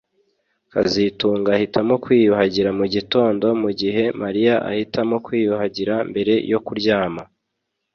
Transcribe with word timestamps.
kazitunga 0.71 1.49
ahitamo 1.57 1.93
kwiyuhagira 2.03 2.69
mugitondo 2.79 3.45
mugihe 3.61 4.03
Mariya 4.21 4.55
ahitamo 4.69 5.15
kwiyuhagira 5.25 5.93
mbere 6.11 6.33
yo 6.51 6.59
kuryama 6.65 7.23